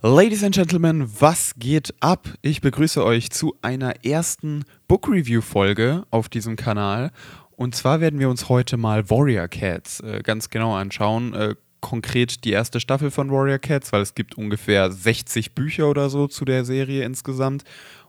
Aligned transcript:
Ladies 0.00 0.44
and 0.44 0.54
Gentlemen, 0.54 1.10
was 1.18 1.54
geht 1.58 1.92
ab? 1.98 2.28
Ich 2.40 2.60
begrüße 2.60 3.04
euch 3.04 3.30
zu 3.30 3.56
einer 3.62 4.04
ersten 4.04 4.64
Book 4.86 5.08
Review 5.08 5.40
Folge 5.40 6.04
auf 6.12 6.28
diesem 6.28 6.54
Kanal. 6.54 7.10
Und 7.56 7.74
zwar 7.74 8.00
werden 8.00 8.20
wir 8.20 8.30
uns 8.30 8.48
heute 8.48 8.76
mal 8.76 9.10
Warrior 9.10 9.48
Cats 9.48 9.98
äh, 9.98 10.20
ganz 10.22 10.50
genau 10.50 10.76
anschauen. 10.76 11.34
Äh, 11.34 11.56
konkret 11.80 12.44
die 12.44 12.52
erste 12.52 12.78
Staffel 12.78 13.10
von 13.10 13.32
Warrior 13.32 13.58
Cats, 13.58 13.92
weil 13.92 14.02
es 14.02 14.14
gibt 14.14 14.38
ungefähr 14.38 14.92
60 14.92 15.56
Bücher 15.56 15.88
oder 15.90 16.10
so 16.10 16.28
zu 16.28 16.44
der 16.44 16.64
Serie 16.64 17.04
insgesamt. 17.04 17.64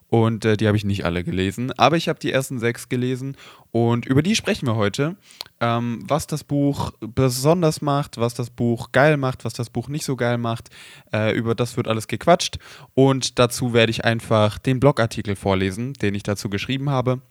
Und 0.10 0.44
äh, 0.44 0.58
die 0.58 0.68
habe 0.68 0.76
ich 0.76 0.86
nicht 0.86 1.06
alle 1.06 1.24
gelesen, 1.24 1.72
aber 1.78 1.96
ich 1.96 2.10
habe 2.10 2.20
die 2.20 2.32
ersten 2.32 2.58
sechs 2.58 2.90
gelesen 2.90 3.38
und 3.72 4.08
über 4.08 4.24
die 4.24 4.36
sprechen 4.36 4.66
wir 4.66 4.76
heute. 4.76 5.16
Ähm, 5.60 6.04
was 6.08 6.26
das 6.26 6.44
Buch 6.44 6.92
besonders 7.00 7.82
macht, 7.82 8.18
was 8.18 8.34
das 8.34 8.50
Buch 8.50 8.92
geil 8.92 9.18
macht, 9.18 9.46
was 9.46 9.54
das 9.54 9.70
Buch 9.70 9.88
nicht 9.88 10.06
so 10.06 10.16
geil 10.16 10.40
macht, 10.40 10.70
äh, 11.14 11.36
über 11.38 11.54
das 11.54 11.78
wird 11.78 11.88
alles 11.88 12.08
gequatscht. 12.08 12.58
Und 12.96 13.38
dazu 13.38 13.74
werde 13.74 13.92
ich 13.92 14.04
einfach 14.04 14.58
den 14.58 14.80
Blogartikel 14.80 15.36
vorlesen, 15.36 15.94
den 15.94 16.16
ich 16.16 16.24
dazu 16.24 16.50
geschrieben 16.50 16.90
habe. 16.90 17.22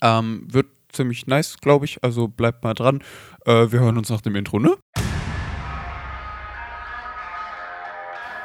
Ähm, 0.00 0.46
wird 0.50 0.66
ziemlich 0.90 1.26
nice, 1.26 1.58
glaube 1.60 1.84
ich, 1.84 2.02
also 2.02 2.26
bleibt 2.28 2.64
mal 2.64 2.74
dran. 2.74 3.02
Äh, 3.44 3.70
wir 3.70 3.80
hören 3.80 3.98
uns 3.98 4.08
nach 4.08 4.22
dem 4.22 4.34
Intro, 4.34 4.58
ne? 4.58 4.76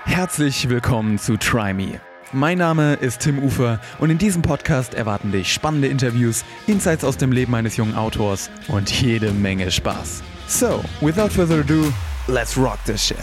Herzlich 0.03 0.67
willkommen 0.67 1.17
zu 1.17 1.37
Try 1.37 1.73
Me 1.73 2.01
mein 2.33 2.57
Name 2.57 2.95
ist 2.95 3.21
Tim 3.21 3.39
Ufer 3.39 3.79
und 3.99 4.09
in 4.09 4.17
diesem 4.17 4.41
Podcast 4.41 4.93
erwarten 4.93 5.31
dich 5.31 5.53
spannende 5.53 5.87
Interviews, 5.87 6.43
Insights 6.67 7.03
aus 7.03 7.17
dem 7.17 7.31
Leben 7.31 7.53
eines 7.55 7.77
jungen 7.77 7.95
Autors 7.95 8.49
und 8.67 8.89
jede 9.01 9.31
Menge 9.31 9.69
Spaß. 9.69 10.23
So, 10.47 10.83
without 11.01 11.29
further 11.29 11.59
ado, 11.59 11.91
let's 12.27 12.57
rock 12.57 12.79
this 12.85 13.05
shit. 13.05 13.17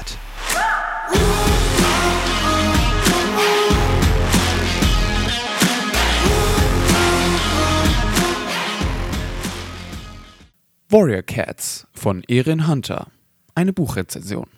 Warrior 10.88 11.22
Cats 11.22 11.86
von 11.92 12.24
Erin 12.26 12.66
Hunter. 12.66 13.08
Eine 13.54 13.72
Buchrezension. 13.72 14.48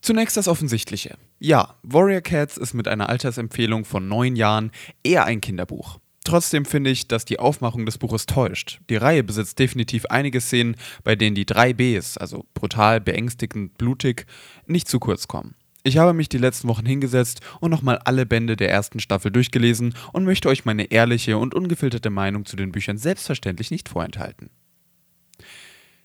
Zunächst 0.00 0.36
das 0.36 0.48
Offensichtliche. 0.48 1.16
Ja, 1.44 1.74
Warrior 1.82 2.20
Cats 2.20 2.56
ist 2.56 2.72
mit 2.72 2.86
einer 2.86 3.08
Altersempfehlung 3.08 3.84
von 3.84 4.06
neun 4.06 4.36
Jahren 4.36 4.70
eher 5.02 5.24
ein 5.24 5.40
Kinderbuch. 5.40 5.98
Trotzdem 6.22 6.64
finde 6.64 6.90
ich, 6.90 7.08
dass 7.08 7.24
die 7.24 7.40
Aufmachung 7.40 7.84
des 7.84 7.98
Buches 7.98 8.26
täuscht. 8.26 8.80
Die 8.88 8.94
Reihe 8.94 9.24
besitzt 9.24 9.58
definitiv 9.58 10.06
einige 10.06 10.40
Szenen, 10.40 10.76
bei 11.02 11.16
denen 11.16 11.34
die 11.34 11.44
drei 11.44 11.72
Bs, 11.72 12.16
also 12.16 12.46
brutal, 12.54 13.00
beängstigend, 13.00 13.76
blutig, 13.76 14.26
nicht 14.68 14.86
zu 14.86 15.00
kurz 15.00 15.26
kommen. 15.26 15.56
Ich 15.82 15.98
habe 15.98 16.12
mich 16.12 16.28
die 16.28 16.38
letzten 16.38 16.68
Wochen 16.68 16.86
hingesetzt 16.86 17.40
und 17.58 17.72
nochmal 17.72 17.98
alle 18.04 18.24
Bände 18.24 18.54
der 18.54 18.70
ersten 18.70 19.00
Staffel 19.00 19.32
durchgelesen 19.32 19.96
und 20.12 20.24
möchte 20.24 20.48
euch 20.48 20.64
meine 20.64 20.92
ehrliche 20.92 21.38
und 21.38 21.56
ungefilterte 21.56 22.10
Meinung 22.10 22.44
zu 22.44 22.54
den 22.54 22.70
Büchern 22.70 22.98
selbstverständlich 22.98 23.72
nicht 23.72 23.88
vorenthalten. 23.88 24.48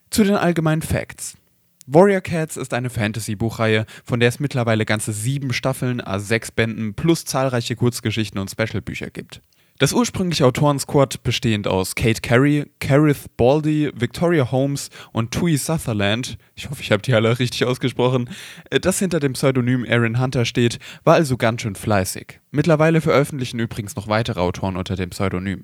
Zu 0.10 0.24
den 0.24 0.34
allgemeinen 0.34 0.82
Facts. 0.82 1.38
Warrior 1.90 2.20
Cats 2.20 2.58
ist 2.58 2.74
eine 2.74 2.90
Fantasy-Buchreihe, 2.90 3.86
von 4.04 4.20
der 4.20 4.28
es 4.28 4.42
mittlerweile 4.42 4.84
ganze 4.84 5.14
sieben 5.14 5.54
Staffeln, 5.54 6.02
a 6.02 6.20
sechs 6.20 6.52
Bänden 6.52 6.96
plus 6.96 7.24
zahlreiche 7.24 7.78
Kurzgeschichten 7.78 8.42
und 8.42 8.52
Special-Bücher 8.52 9.10
gibt. 9.10 9.42
Das 9.80 9.94
ursprüngliche 9.94 10.46
Autorensquad, 10.46 11.24
bestehend 11.24 11.66
aus 11.66 11.96
Kate 11.96 12.20
Carey, 12.20 12.66
Kareth 12.82 13.38
Baldy, 13.38 13.90
Victoria 13.96 14.52
Holmes 14.52 14.90
und 15.14 15.32
Tui 15.32 15.56
Sutherland, 15.56 16.38
ich 16.56 16.70
hoffe, 16.70 16.82
ich 16.82 16.92
habe 16.92 17.04
die 17.04 17.14
alle 17.14 17.40
richtig 17.40 17.64
ausgesprochen, 17.64 18.30
äh, 18.70 18.82
das 18.82 19.00
hinter 19.00 19.22
dem 19.22 19.32
Pseudonym 19.32 19.86
Aaron 19.88 20.20
Hunter 20.20 20.44
steht, 20.44 20.80
war 21.06 21.14
also 21.16 21.38
ganz 21.38 21.62
schön 21.62 21.76
fleißig. 21.76 22.42
Mittlerweile 22.52 23.00
veröffentlichen 23.00 23.60
übrigens 23.60 23.96
noch 23.96 24.10
weitere 24.10 24.42
Autoren 24.42 24.76
unter 24.76 24.98
dem 24.98 25.12
Pseudonym. 25.12 25.64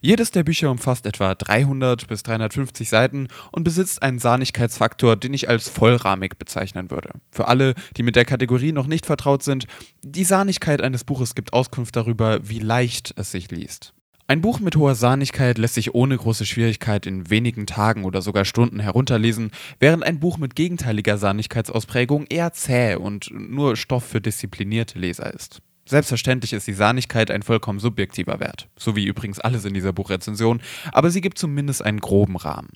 Jedes 0.00 0.30
der 0.30 0.42
Bücher 0.42 0.70
umfasst 0.70 1.06
etwa 1.06 1.34
300 1.34 2.06
bis 2.08 2.22
350 2.22 2.88
Seiten 2.88 3.28
und 3.52 3.64
besitzt 3.64 4.02
einen 4.02 4.18
Sahnigkeitsfaktor, 4.18 5.16
den 5.16 5.34
ich 5.34 5.48
als 5.48 5.68
vollrahmig 5.68 6.38
bezeichnen 6.38 6.90
würde. 6.90 7.10
Für 7.30 7.48
alle, 7.48 7.74
die 7.96 8.02
mit 8.02 8.16
der 8.16 8.24
Kategorie 8.24 8.72
noch 8.72 8.86
nicht 8.86 9.06
vertraut 9.06 9.42
sind, 9.42 9.66
die 10.02 10.24
Sahnigkeit 10.24 10.82
eines 10.82 11.04
Buches 11.04 11.34
gibt 11.34 11.52
Auskunft 11.52 11.96
darüber, 11.96 12.40
wie 12.48 12.58
leicht 12.58 13.14
es 13.16 13.30
sich 13.30 13.50
liest. 13.50 13.94
Ein 14.28 14.40
Buch 14.40 14.60
mit 14.60 14.76
hoher 14.76 14.94
Sahnigkeit 14.94 15.58
lässt 15.58 15.74
sich 15.74 15.94
ohne 15.94 16.16
große 16.16 16.46
Schwierigkeit 16.46 17.06
in 17.06 17.28
wenigen 17.28 17.66
Tagen 17.66 18.04
oder 18.04 18.22
sogar 18.22 18.44
Stunden 18.44 18.80
herunterlesen, 18.80 19.50
während 19.78 20.04
ein 20.04 20.20
Buch 20.20 20.38
mit 20.38 20.54
gegenteiliger 20.54 21.18
Sahnigkeitsausprägung 21.18 22.26
eher 22.30 22.52
zäh 22.52 22.94
und 22.94 23.30
nur 23.32 23.76
Stoff 23.76 24.04
für 24.04 24.20
disziplinierte 24.20 24.98
Leser 24.98 25.34
ist. 25.34 25.60
Selbstverständlich 25.84 26.52
ist 26.52 26.66
die 26.66 26.72
Sahnigkeit 26.72 27.30
ein 27.30 27.42
vollkommen 27.42 27.80
subjektiver 27.80 28.40
Wert, 28.40 28.68
so 28.78 28.94
wie 28.96 29.04
übrigens 29.04 29.40
alles 29.40 29.64
in 29.64 29.74
dieser 29.74 29.92
Buchrezension, 29.92 30.62
aber 30.92 31.10
sie 31.10 31.20
gibt 31.20 31.38
zumindest 31.38 31.84
einen 31.84 32.00
groben 32.00 32.36
Rahmen. 32.36 32.70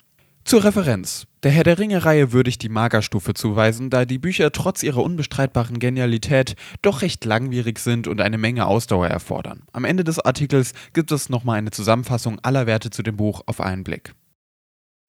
Zur 0.47 0.63
Referenz. 0.63 1.27
Der 1.43 1.51
Herr 1.51 1.65
der 1.65 1.77
Ringe-Reihe 1.77 2.31
würde 2.31 2.49
ich 2.49 2.57
die 2.57 2.69
Magerstufe 2.69 3.33
zuweisen, 3.33 3.89
da 3.89 4.05
die 4.05 4.17
Bücher 4.17 4.53
trotz 4.53 4.81
ihrer 4.81 5.03
unbestreitbaren 5.03 5.77
Genialität 5.77 6.55
doch 6.81 7.01
recht 7.01 7.25
langwierig 7.25 7.79
sind 7.79 8.07
und 8.07 8.21
eine 8.21 8.37
Menge 8.37 8.65
Ausdauer 8.65 9.07
erfordern. 9.07 9.63
Am 9.73 9.83
Ende 9.83 10.05
des 10.05 10.19
Artikels 10.19 10.71
gibt 10.93 11.11
es 11.11 11.27
nochmal 11.27 11.57
eine 11.57 11.71
Zusammenfassung 11.71 12.39
aller 12.43 12.65
Werte 12.65 12.91
zu 12.91 13.03
dem 13.03 13.17
Buch 13.17 13.41
auf 13.45 13.59
einen 13.59 13.83
Blick. 13.83 14.13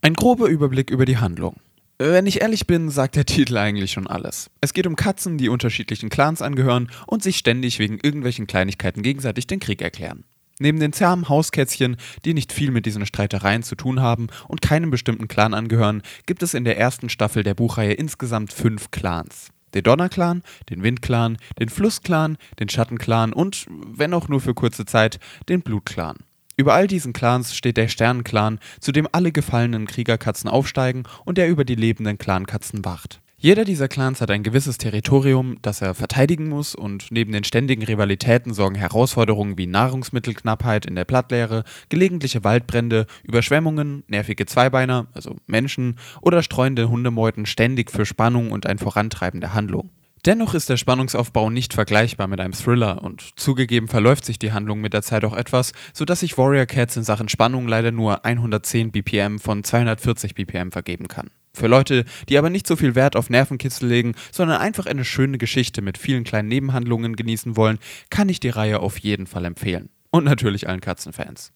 Ein 0.03 0.15
grober 0.15 0.48
Überblick 0.48 0.91
über 0.91 1.04
die 1.04 1.19
Handlung. 1.19 1.60
Wenn 2.00 2.26
ich 2.26 2.42
ehrlich 2.42 2.69
bin, 2.69 2.91
sagt 2.91 3.16
der 3.16 3.26
Titel 3.26 3.56
eigentlich 3.56 3.91
schon 3.91 4.06
alles. 4.06 4.50
Es 4.60 4.72
geht 4.72 4.86
um 4.86 4.94
Katzen, 4.94 5.36
die 5.36 5.48
unterschiedlichen 5.48 6.10
Clans 6.10 6.42
angehören 6.42 6.92
und 7.09 7.25
sich 7.25 7.36
ständig 7.38 7.81
wegen 7.81 7.98
irgendwelchen 8.00 8.47
Kleinigkeiten 8.47 9.03
gegenseitig 9.03 9.48
den 9.48 9.59
Krieg 9.59 9.82
erklären. 9.82 10.22
Neben 10.60 10.78
den 10.78 10.92
zahmen 10.92 11.28
Hauskätzchen, 11.28 11.97
die 12.25 12.34
nicht 12.34 12.53
viel 12.53 12.70
mit 12.70 12.86
diesen 12.86 13.04
Streitereien 13.04 13.64
zu 13.64 13.75
tun 13.75 14.00
haben 14.00 14.28
und 14.47 14.62
keinem 14.62 14.91
bestimmten 14.91 15.26
Clan 15.26 15.54
angehören, 15.54 16.03
gibt 16.26 16.44
es 16.44 16.54
in 16.54 16.64
der 16.64 16.78
ersten 16.78 17.09
Staffel 17.09 17.42
der 17.42 17.54
Buchreihe 17.54 17.92
insgesamt 17.92 18.53
fünf 18.53 18.92
Clans. 18.92 19.48
Den 19.75 19.82
Donnerclan, 19.82 20.42
den 20.70 20.84
Windclan, 20.84 21.36
den 21.59 21.69
Flussclan, 21.69 22.38
den 22.60 22.69
Schattenclan 22.69 23.32
und, 23.32 23.66
wenn 23.69 24.15
auch 24.15 24.28
nur 24.28 24.41
für 24.41 24.54
kurze 24.54 24.86
Zeit, 24.86 25.19
den 25.48 25.62
Blutclan. 25.62 26.19
Über 26.59 26.75
all 26.75 26.89
diesen 26.89 27.13
Clans 27.13 27.55
steht 27.55 27.77
der 27.77 27.87
Sternenclan, 27.87 28.59
zu 28.81 28.91
dem 28.91 29.07
alle 29.13 29.31
gefallenen 29.31 29.87
Kriegerkatzen 29.87 30.51
aufsteigen 30.51 31.05
und 31.25 31.39
der 31.39 31.49
über 31.49 31.65
die 31.65 31.77
lebenden 31.77 32.19
Clankatzen 32.19 32.85
wacht. 32.85 33.21
Jeder 33.37 33.65
dieser 33.65 33.87
Clans 33.87 34.21
hat 34.21 34.33
ein 34.33 34.43
gewisses 34.43 34.77
Territorium, 34.77 35.59
das 35.63 35.81
er 35.83 35.95
verteidigen 35.95 36.49
muss, 36.49 36.75
und 36.75 37.13
neben 37.13 37.31
den 37.31 37.45
ständigen 37.45 37.85
Rivalitäten 37.85 38.53
sorgen 38.53 38.75
Herausforderungen 38.75 39.57
wie 39.57 39.69
Nahrungsmittelknappheit 39.69 40.85
in 40.85 40.97
der 40.97 41.05
Plattleere, 41.05 41.63
gelegentliche 41.91 42.43
Waldbrände, 42.43 43.07
Überschwemmungen, 43.23 44.03
nervige 44.09 44.45
Zweibeiner, 44.45 45.07
also 45.15 45.37
Menschen, 45.47 45.95
oder 46.21 46.43
streuende 46.43 46.89
Hundemeuten 46.89 47.47
ständig 47.47 47.93
für 47.93 48.05
Spannung 48.05 48.51
und 48.51 48.67
ein 48.67 48.79
Vorantreiben 48.79 49.41
der 49.41 49.55
Handlung. 49.55 49.91
Dennoch 50.25 50.55
ist 50.55 50.69
der 50.69 50.77
Spannungsaufbau 50.77 51.51
nicht 51.51 51.75
vergleichbar 51.75 52.27
mit 52.27 52.41
einem 52.41 52.53
Thriller 52.53 53.03
und 53.03 53.39
zugegeben 53.39 53.89
verläuft 53.89 54.25
sich 54.25 54.39
die 54.39 54.53
Handlung 54.53 54.81
mit 54.81 54.93
der 54.93 55.03
Zeit 55.03 55.25
auch 55.25 55.37
etwas, 55.37 55.73
sodass 55.93 56.21
sich 56.21 56.37
Warrior 56.37 56.67
Cats 56.67 56.97
in 56.97 57.05
Sachen 57.05 57.29
Spannung 57.29 57.69
leider 57.69 57.93
nur 57.93 58.25
110 58.25 58.91
BPM 58.91 59.39
von 59.39 59.62
240 59.62 60.34
BPM 60.34 60.71
vergeben 60.71 61.09
kann. 61.09 61.31
Für 61.55 61.67
Leute, 61.67 62.05
die 62.28 62.39
aber 62.39 62.51
nicht 62.51 62.67
so 62.67 62.77
viel 62.77 62.95
Wert 62.95 63.17
auf 63.17 63.31
Nervenkitzel 63.31 63.89
legen, 63.89 64.15
sondern 64.31 64.61
einfach 64.61 64.87
eine 64.87 65.05
schöne 65.05 65.39
Geschichte 65.39 65.83
mit 65.83 65.99
vielen 65.99 66.25
kleinen 66.25 66.49
Nebenhandlungen 66.49 67.17
genießen 67.17 67.57
wollen, 67.57 67.78
kann 68.11 68.28
ich 68.28 68.41
die 68.41 68.51
Reihe 68.51 68.81
auf 68.81 68.99
jeden 68.99 69.27
Fall 69.27 69.45
empfehlen. 69.45 69.89
Und 70.11 70.25
natürlich 70.25 70.69
allen 70.69 70.81
Katzenfans. 70.81 71.53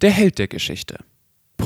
Der 0.00 0.10
Held 0.10 0.38
der 0.38 0.48
Geschichte. 0.48 0.98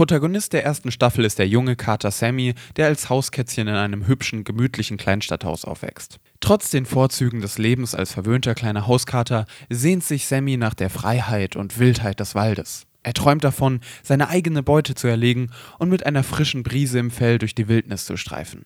Protagonist 0.01 0.55
der 0.55 0.65
ersten 0.65 0.91
Staffel 0.91 1.27
ist 1.27 1.39
der 1.39 1.47
junge 1.47 1.77
Kater 1.77 2.11
Sammy, 2.11 2.55
der 2.77 2.87
als 2.87 3.11
Hauskätzchen 3.11 3.69
in 3.69 3.75
einem 3.75 4.07
hübschen, 4.07 4.45
gemütlichen 4.45 4.97
Kleinstadthaus 4.97 5.67
aufwächst. 5.67 6.21
Trotz 6.41 6.71
den 6.71 6.87
Vorzügen 6.87 7.43
des 7.43 7.59
Lebens 7.59 7.95
als 7.95 8.11
verwöhnter 8.11 8.55
kleiner 8.55 8.87
Hauskater 8.87 9.45
sehnt 9.69 10.03
sich 10.03 10.27
Sammy 10.27 10.57
nach 10.57 10.73
der 10.73 10.89
Freiheit 10.89 11.55
und 11.55 11.79
Wildheit 11.79 12.19
des 12.19 12.35
Waldes. 12.35 12.87
Er 13.03 13.13
träumt 13.13 13.45
davon, 13.45 13.81
seine 14.03 14.31
eigene 14.31 14.63
Beute 14.63 14.95
zu 14.95 15.07
erlegen 15.07 15.51
und 15.79 15.91
mit 15.91 16.07
einer 16.07 16.23
frischen 16.23 16.63
Brise 16.63 16.99
im 16.99 17.11
Fell 17.11 17.37
durch 17.37 17.55
die 17.55 17.69
Wildnis 17.69 18.07
zu 18.07 18.17
streifen. 18.17 18.65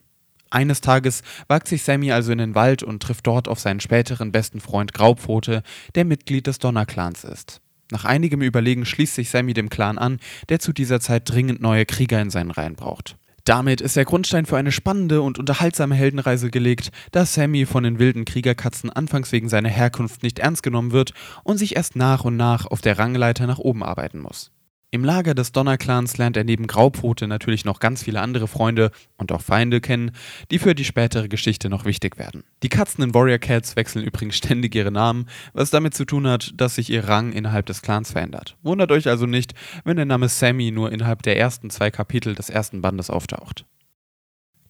Eines 0.51 0.79
Tages 0.79 1.21
wagt 1.49 1.67
sich 1.67 1.83
Sammy 1.83 2.13
also 2.13 2.31
in 2.31 2.37
den 2.37 2.55
Wald 2.55 2.81
und 2.81 3.03
trifft 3.03 3.27
dort 3.27 3.49
auf 3.49 3.59
seinen 3.59 3.81
späteren 3.81 4.31
besten 4.31 4.61
Freund 4.61 4.93
Graupfote, 4.93 5.63
der 5.95 6.05
Mitglied 6.05 6.47
des 6.47 6.59
Donnerclans 6.59 7.25
ist. 7.25 7.59
Nach 7.91 8.05
einigem 8.05 8.41
Überlegen 8.41 8.85
schließt 8.85 9.15
sich 9.15 9.29
Sammy 9.29 9.53
dem 9.53 9.69
Clan 9.69 9.97
an, 9.97 10.19
der 10.49 10.59
zu 10.59 10.73
dieser 10.73 10.99
Zeit 10.99 11.29
dringend 11.29 11.61
neue 11.61 11.85
Krieger 11.85 12.21
in 12.21 12.29
seinen 12.29 12.51
Reihen 12.51 12.75
braucht. 12.75 13.17
Damit 13.45 13.79
ist 13.79 13.95
der 13.95 14.05
Grundstein 14.05 14.47
für 14.47 14.57
eine 14.57 14.71
spannende 14.71 15.21
und 15.21 15.37
unterhaltsame 15.37 15.93
Heldenreise 15.93 16.49
gelegt, 16.49 16.91
da 17.11 17.27
Sammy 17.27 17.67
von 17.67 17.83
den 17.83 17.99
wilden 17.99 18.25
Kriegerkatzen 18.25 18.89
anfangs 18.89 19.31
wegen 19.31 19.49
seiner 19.49 19.69
Herkunft 19.69 20.23
nicht 20.23 20.39
ernst 20.39 20.63
genommen 20.63 20.91
wird 20.91 21.13
und 21.43 21.59
sich 21.59 21.75
erst 21.75 21.95
nach 21.95 22.25
und 22.25 22.37
nach 22.37 22.65
auf 22.65 22.81
der 22.81 22.97
Rangleiter 22.97 23.45
nach 23.45 23.59
oben 23.59 23.83
arbeiten 23.83 24.19
muss. 24.19 24.51
Im 24.95 25.03
Lager 25.03 25.35
des 25.35 25.51
Donnerclans 25.51 26.17
lernt 26.17 26.37
er 26.37 26.45
neben 26.45 26.67
Graupfote 26.67 27.27
natürlich 27.27 27.65
noch 27.65 27.81
ganz 27.81 28.03
viele 28.03 28.21
andere 28.21 28.47
Freunde 28.47 28.91
und 29.17 29.33
auch 29.33 29.41
Feinde 29.41 29.81
kennen, 29.81 30.11
die 30.51 30.57
für 30.57 30.73
die 30.73 30.85
spätere 30.85 31.27
Geschichte 31.27 31.67
noch 31.67 31.83
wichtig 31.83 32.17
werden. 32.17 32.45
Die 32.63 32.69
Katzen 32.69 33.03
in 33.03 33.13
Warrior 33.13 33.39
Cats 33.39 33.75
wechseln 33.75 34.05
übrigens 34.05 34.37
ständig 34.37 34.73
ihre 34.73 34.91
Namen, 34.91 35.25
was 35.51 35.69
damit 35.69 35.95
zu 35.95 36.05
tun 36.05 36.25
hat, 36.25 36.53
dass 36.55 36.75
sich 36.75 36.89
ihr 36.89 37.09
Rang 37.09 37.33
innerhalb 37.33 37.65
des 37.65 37.81
Clans 37.81 38.13
verändert. 38.13 38.55
Wundert 38.63 38.89
euch 38.93 39.09
also 39.09 39.25
nicht, 39.25 39.53
wenn 39.83 39.97
der 39.97 40.05
Name 40.05 40.29
Sammy 40.29 40.71
nur 40.71 40.93
innerhalb 40.93 41.23
der 41.23 41.37
ersten 41.37 41.69
zwei 41.69 41.91
Kapitel 41.91 42.33
des 42.33 42.49
ersten 42.49 42.81
Bandes 42.81 43.09
auftaucht. 43.09 43.65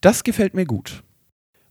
Das 0.01 0.23
gefällt 0.23 0.55
mir 0.55 0.65
gut. 0.65 1.03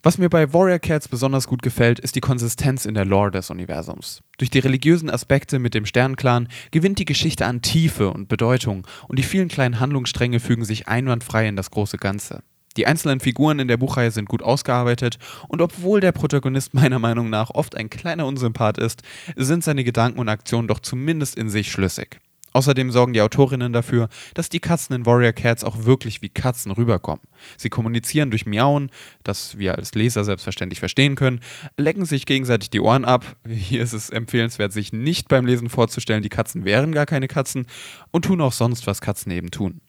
Was 0.05 0.19
mir 0.19 0.29
bei 0.29 0.53
Warrior 0.53 0.81
Cats 0.81 1.09
besonders 1.09 1.47
gut 1.47 1.63
gefällt, 1.63 1.99
ist 1.99 2.15
die 2.15 2.21
Konsistenz 2.21 2.85
in 2.85 2.93
der 2.93 3.07
Lore 3.07 3.31
des 3.31 3.49
Universums. 3.49 4.21
Durch 4.37 4.51
die 4.51 4.59
religiösen 4.59 5.09
Aspekte 5.09 5.59
mit 5.59 5.73
dem 5.73 5.87
Sternenclan 5.87 6.49
gewinnt 6.73 6.99
die 6.99 7.07
Geschichte 7.07 7.47
an 7.47 7.63
Tiefe 7.63 8.11
und 8.11 8.29
Bedeutung 8.29 8.87
und 9.09 9.19
die 9.19 9.23
vielen 9.23 9.49
kleinen 9.49 9.81
Handlungsstränge 9.81 10.41
fügen 10.41 10.67
sich 10.67 10.89
einwandfrei 10.89 11.49
in 11.49 11.57
das 11.57 11.71
große 11.71 11.97
Ganze. 11.97 12.43
Die 12.77 12.87
einzelnen 12.87 13.21
Figuren 13.21 13.61
in 13.61 13.69
der 13.69 13.79
Buchreihe 13.79 14.11
sind 14.11 14.29
gut 14.29 14.43
ausgearbeitet 14.43 15.17
und 15.49 15.63
obwohl 15.63 16.03
der 16.03 16.13
Protagonist 16.13 16.75
meiner 16.75 16.99
Meinung 16.99 17.31
nach 17.31 17.49
oft 17.49 17.75
ein 17.75 17.89
kleiner 17.89 18.27
Unsympath 18.27 18.77
ist, 18.77 19.01
sind 19.37 19.65
seine 19.65 19.85
Gedanken 19.85 20.19
und 20.21 20.29
Aktionen 20.29 20.69
doch 20.69 20.81
zumindest 20.81 21.35
in 21.35 21.49
sich 21.49 21.73
schlüssig. 21.73 22.21
Außerdem 22.55 22.93
sorgen 22.93 23.13
die 23.13 23.21
Autorinnen 23.21 23.73
dafür, 23.73 24.09
dass 24.33 24.49
die 24.49 24.61
Katzen 24.61 24.95
in 24.95 25.07
Warrior 25.07 25.33
Cats 25.33 25.65
auch 25.65 25.85
wirklich 25.85 26.23
wie 26.23 26.29
Katzen 26.29 26.71
rüberkommen. 26.71 27.25
Sie 27.57 27.69
kommunizieren 27.69 28.31
durch 28.31 28.47
Miauen, 28.47 28.91
das 29.25 29.59
wir 29.59 29.75
als 29.77 29.95
Leser 29.97 30.23
selbstverständlich 30.23 30.79
verstehen 30.79 31.17
können, 31.17 31.41
lecken 31.77 32.05
sich 32.05 32.27
gegenseitig 32.27 32.71
die 32.71 32.79
Ohren 32.79 33.05
ab. 33.05 33.37
Hier 33.47 33.83
ist 33.83 33.93
es 33.93 34.09
empfehlenswert, 34.09 34.73
sich 34.73 34.93
nicht 34.93 35.27
beim 35.27 35.47
Lesen 35.47 35.69
vorzustellen, 35.69 36.23
die 36.23 36.29
Katzen 36.29 36.65
wären 36.65 36.93
gar 36.93 37.07
keine 37.07 37.27
Katzen 37.27 37.67
und 38.13 38.25
tun 38.25 38.41
auch 38.41 38.53
sonst, 38.53 38.87
was 38.87 39.01
Katzen 39.01 39.33
eben 39.33 39.51
tun. 39.51 39.81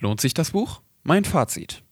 Lohnt 0.00 0.20
sich 0.20 0.34
das 0.34 0.50
Buch? 0.50 0.82
Mein 1.04 1.24
Fazit. 1.24 1.84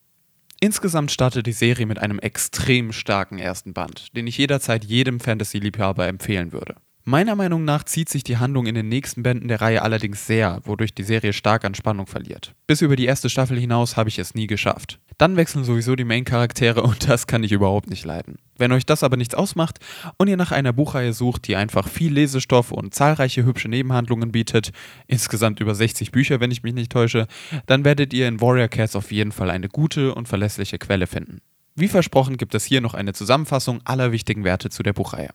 Insgesamt 0.59 1.13
startet 1.13 1.47
die 1.47 1.53
Serie 1.53 1.87
mit 1.87 2.01
einem 2.01 2.19
extrem 2.19 2.93
starken 2.93 3.39
ersten 3.39 3.73
Band, 3.73 4.17
den 4.17 4.27
ich 4.27 4.37
jederzeit 4.37 4.85
jedem 4.85 5.21
Fantasy-Liebhaber 5.21 6.09
empfehlen 6.09 6.51
würde. 6.51 6.75
Meiner 7.09 7.37
Meinung 7.37 7.65
nach 7.65 7.85
zieht 7.85 8.09
sich 8.09 8.25
die 8.25 8.39
Handlung 8.39 8.67
in 8.67 8.75
den 8.75 8.89
nächsten 8.89 9.23
Bänden 9.23 9.47
der 9.47 9.61
Reihe 9.61 9.83
allerdings 9.83 10.27
sehr, 10.27 10.61
wodurch 10.65 10.93
die 10.93 11.05
Serie 11.05 11.33
stark 11.33 11.65
an 11.65 11.77
Spannung 11.77 12.09
verliert. 12.09 12.53
Bis 12.67 12.83
über 12.83 12.97
die 12.97 13.05
erste 13.05 13.31
Staffel 13.31 13.57
hinaus 13.61 13.97
habe 13.97 14.09
ich 14.09 14.19
es 14.19 14.35
nie 14.35 14.49
geschafft. 14.49 14.99
Dann 15.17 15.37
wechseln 15.37 15.63
sowieso 15.63 15.95
die 15.95 16.03
Main-Charaktere 16.03 16.83
und 16.83 17.09
das 17.09 17.29
kann 17.29 17.45
ich 17.45 17.53
überhaupt 17.53 17.91
nicht 17.91 18.05
leiden. 18.05 18.41
Wenn 18.59 18.73
euch 18.73 18.85
das 18.85 19.05
aber 19.05 19.17
nichts 19.17 19.37
ausmacht 19.37 19.79
und 20.17 20.27
ihr 20.27 20.37
nach 20.37 20.51
einer 20.51 20.73
Buchreihe 20.73 21.13
sucht, 21.13 21.47
die 21.47 21.55
einfach 21.55 21.87
viel 21.87 22.13
Lesestoff 22.13 22.73
und 22.73 22.93
zahlreiche 22.93 23.45
hübsche 23.45 23.69
Nebenhandlungen 23.69 24.33
bietet, 24.33 24.73
insgesamt 25.07 25.61
über 25.61 25.77
60 25.77 26.11
Bücher, 26.11 26.41
wenn 26.41 26.51
ich 26.51 26.65
mich 26.65 26.75
nicht 26.75 26.91
täusche, 26.91 27.29
dann 27.67 27.85
werdet 27.85 28.15
ihr 28.15 28.27
in 28.27 28.41
Warrior 28.41 28.67
Cats 28.67 28.97
auf 28.97 29.13
jeden 29.13 29.31
Fall 29.31 29.51
eine 29.51 29.69
gute 29.69 30.13
und 30.13 30.27
verlässliche 30.27 30.79
Quelle 30.79 31.07
finden. 31.07 31.41
Wie 31.77 31.87
versprochen 31.87 32.37
gibt 32.37 32.57
es 32.57 32.65
hier 32.65 32.81
noch 32.81 32.95
eine 32.95 33.13
Zusammenfassung 33.13 33.81
aller 33.85 34.11
wichtigen 34.11 34.43
Werte 34.43 34.71
zu 34.71 34.83
der 34.83 34.93
Buchreihe. 34.93 35.31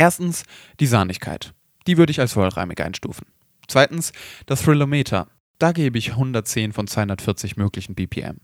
Erstens 0.00 0.44
die 0.80 0.86
Sahnigkeit. 0.86 1.52
Die 1.86 1.98
würde 1.98 2.10
ich 2.10 2.20
als 2.20 2.32
vollreimig 2.32 2.80
einstufen. 2.80 3.26
Zweitens 3.68 4.12
das 4.46 4.62
Thrillometer. 4.62 5.26
Da 5.58 5.72
gebe 5.72 5.98
ich 5.98 6.12
110 6.12 6.72
von 6.72 6.86
240 6.86 7.58
möglichen 7.58 7.94
BPM. 7.94 8.38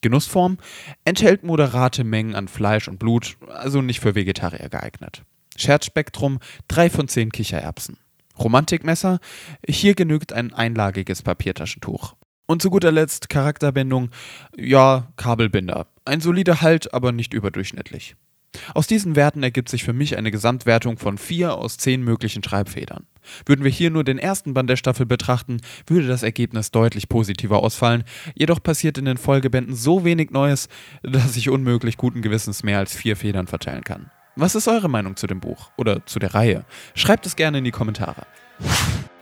Genussform 0.00 0.56
enthält 1.04 1.44
moderate 1.44 2.04
Mengen 2.04 2.34
an 2.34 2.48
Fleisch 2.48 2.88
und 2.88 2.98
Blut, 2.98 3.36
also 3.48 3.82
nicht 3.82 4.00
für 4.00 4.14
Vegetarier 4.14 4.70
geeignet. 4.70 5.24
Scherzspektrum 5.58 6.38
3 6.68 6.88
von 6.88 7.06
10 7.06 7.32
Kichererbsen. 7.32 7.98
Romantikmesser, 8.38 9.20
hier 9.68 9.94
genügt 9.94 10.32
ein 10.32 10.54
einlagiges 10.54 11.20
Papiertaschentuch. 11.20 12.14
Und 12.46 12.62
zu 12.62 12.70
guter 12.70 12.92
Letzt 12.92 13.28
Charakterbindung, 13.28 14.08
ja, 14.56 15.12
Kabelbinder. 15.16 15.86
Ein 16.06 16.22
solider 16.22 16.62
Halt, 16.62 16.94
aber 16.94 17.12
nicht 17.12 17.34
überdurchschnittlich. 17.34 18.16
Aus 18.74 18.86
diesen 18.86 19.16
Werten 19.16 19.42
ergibt 19.42 19.68
sich 19.68 19.84
für 19.84 19.92
mich 19.92 20.16
eine 20.16 20.30
Gesamtwertung 20.30 20.98
von 20.98 21.18
4 21.18 21.54
aus 21.54 21.76
10 21.76 22.02
möglichen 22.02 22.42
Schreibfedern. 22.42 23.06
Würden 23.46 23.64
wir 23.64 23.70
hier 23.70 23.90
nur 23.90 24.04
den 24.04 24.18
ersten 24.18 24.54
Band 24.54 24.68
der 24.68 24.76
Staffel 24.76 25.06
betrachten, 25.06 25.60
würde 25.86 26.06
das 26.06 26.22
Ergebnis 26.22 26.70
deutlich 26.70 27.08
positiver 27.08 27.62
ausfallen, 27.62 28.04
jedoch 28.34 28.62
passiert 28.62 28.98
in 28.98 29.06
den 29.06 29.16
Folgebänden 29.16 29.74
so 29.74 30.04
wenig 30.04 30.30
Neues, 30.30 30.68
dass 31.02 31.36
ich 31.36 31.48
unmöglich 31.48 31.96
guten 31.96 32.22
Gewissens 32.22 32.62
mehr 32.62 32.78
als 32.78 32.94
4 32.94 33.16
Federn 33.16 33.46
verteilen 33.46 33.84
kann. 33.84 34.10
Was 34.36 34.54
ist 34.54 34.66
eure 34.66 34.88
Meinung 34.88 35.16
zu 35.16 35.26
dem 35.26 35.40
Buch 35.40 35.70
oder 35.76 36.04
zu 36.06 36.18
der 36.18 36.34
Reihe? 36.34 36.64
Schreibt 36.94 37.24
es 37.24 37.36
gerne 37.36 37.58
in 37.58 37.64
die 37.64 37.70
Kommentare. 37.70 38.26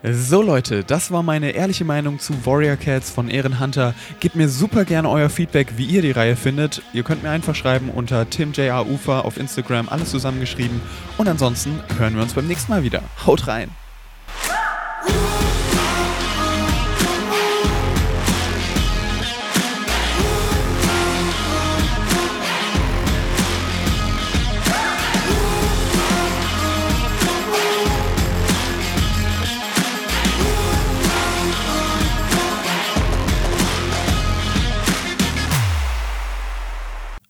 So 0.04 0.42
Leute, 0.42 0.82
das 0.82 1.12
war 1.12 1.22
meine 1.22 1.52
ehrliche 1.52 1.84
Meinung 1.84 2.18
zu 2.18 2.44
Warrior 2.44 2.74
Cats 2.74 3.08
von 3.08 3.28
Ehrenhunter. 3.28 3.94
Gebt 4.18 4.34
mir 4.34 4.48
super 4.48 4.84
gerne 4.84 5.08
euer 5.08 5.30
Feedback, 5.30 5.74
wie 5.76 5.84
ihr 5.84 6.02
die 6.02 6.10
Reihe 6.10 6.34
findet. 6.34 6.82
Ihr 6.92 7.04
könnt 7.04 7.22
mir 7.22 7.30
einfach 7.30 7.54
schreiben 7.54 7.88
unter 7.88 8.28
timjarufer 8.28 9.24
auf 9.24 9.36
Instagram, 9.36 9.88
alles 9.88 10.10
zusammengeschrieben. 10.10 10.80
Und 11.18 11.28
ansonsten 11.28 11.78
hören 11.98 12.16
wir 12.16 12.22
uns 12.22 12.34
beim 12.34 12.48
nächsten 12.48 12.72
Mal 12.72 12.82
wieder. 12.82 13.02
Haut 13.24 13.46
rein! 13.46 13.70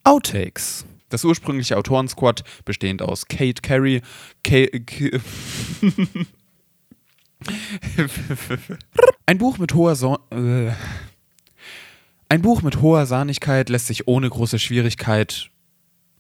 Outtakes. 0.05 0.85
Das 1.09 1.25
ursprüngliche 1.25 1.77
Autorensquad, 1.77 2.43
bestehend 2.65 3.03
aus 3.03 3.27
Kate 3.29 3.61
Carey, 3.63 4.01
Ein 9.27 9.39
Buch 9.39 9.59
mit 9.59 9.75
hoher 9.75 9.97
so 9.97 10.19
äh. 10.31 10.71
Ein 12.29 12.43
Buch 12.43 12.63
mit 12.63 12.81
hoher 12.81 13.05
Sahnigkeit 13.07 13.69
lässt 13.69 13.89
sich 13.89 14.09
ohne 14.09 14.31
große 14.31 14.59
Schwierigkeit 14.59 15.51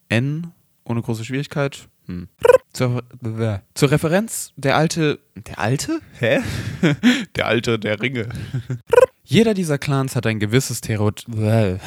N 0.08 0.52
ohne 0.84 1.00
große 1.00 1.24
Schwierigkeit 1.24 1.88
hm. 2.06 2.28
zur, 2.72 3.02
äh. 3.24 3.60
zur 3.74 3.90
Referenz 3.90 4.52
der 4.56 4.76
alte 4.76 5.20
der 5.34 5.58
alte 5.58 6.00
hä 6.18 6.40
der 7.36 7.46
alte 7.46 7.78
der 7.78 8.00
Ringe 8.00 8.28
jeder 9.24 9.54
dieser 9.54 9.78
Clans 9.78 10.16
hat 10.16 10.26
ein 10.26 10.40
gewisses 10.40 10.80
äh. 10.82 11.78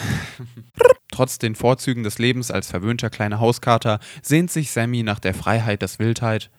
Trotz 1.16 1.40
den 1.40 1.56
Vorzügen 1.56 2.04
des 2.04 2.20
Lebens 2.20 2.52
als 2.52 2.70
verwöhnter 2.70 3.10
kleiner 3.10 3.40
Hauskater 3.40 4.00
sehnt 4.22 4.52
sich 4.52 4.72
Sammy 4.72 5.02
nach 5.02 5.20
der 5.20 5.34
Freiheit 5.34 5.82
des 5.82 5.98
Wildheit. 5.98 6.50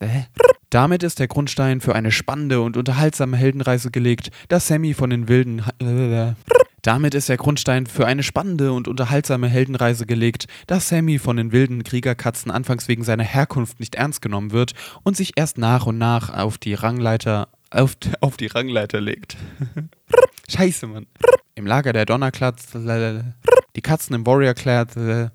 Äh? 0.00 0.22
Damit 0.70 1.04
ist 1.04 1.20
der 1.20 1.28
Grundstein 1.28 1.80
für 1.80 1.94
eine 1.94 2.10
spannende 2.10 2.62
und 2.62 2.76
unterhaltsame 2.76 3.36
Heldenreise 3.36 3.92
gelegt, 3.92 4.30
dass 4.48 4.66
Sammy 4.66 4.94
von 4.94 5.10
den 5.10 5.28
wilden 5.28 5.62
damit 6.82 7.14
ist 7.14 7.28
der 7.28 7.36
Grundstein 7.36 7.86
für 7.86 8.04
eine 8.04 8.24
spannende 8.24 8.72
und 8.72 8.88
unterhaltsame 8.88 9.46
Heldenreise 9.46 10.04
gelegt, 10.04 10.46
dass 10.66 10.88
Sammy 10.88 11.20
von 11.20 11.36
den 11.36 11.52
wilden 11.52 11.84
Kriegerkatzen 11.84 12.50
anfangs 12.50 12.88
wegen 12.88 13.04
seiner 13.04 13.22
Herkunft 13.22 13.78
nicht 13.78 13.94
ernst 13.94 14.20
genommen 14.20 14.50
wird 14.50 14.72
und 15.04 15.16
sich 15.16 15.34
erst 15.36 15.58
nach 15.58 15.86
und 15.86 15.98
nach 15.98 16.28
auf 16.36 16.58
die 16.58 16.74
Rangleiter 16.74 17.50
auf, 17.70 17.96
auf 18.20 18.36
die 18.36 18.48
Rangleiter 18.48 19.00
legt. 19.00 19.36
Scheiße, 20.48 20.88
Mann. 20.88 21.06
Im 21.54 21.66
Lager 21.66 21.92
der 21.92 22.06
Donnerklatz 22.06 22.72
die 22.72 23.82
Katzen 23.82 24.14
im 24.14 24.26
Warrior 24.26 24.54
Clad. 24.54 25.30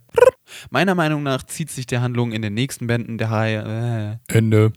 Meiner 0.69 0.95
Meinung 0.95 1.24
nach 1.24 1.43
zieht 1.43 1.69
sich 1.69 1.86
die 1.86 2.00
Handlung 2.00 2.31
in 2.31 2.41
den 2.41 2.53
nächsten 2.53 2.88
Bänden 2.88 3.17
der 3.17 3.31
Reihe. 3.31 4.19
Ende. 4.27 4.74